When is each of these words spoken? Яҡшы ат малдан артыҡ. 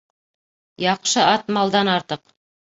Яҡшы 0.83 1.21
ат 1.35 1.53
малдан 1.59 1.93
артыҡ. 1.99 2.27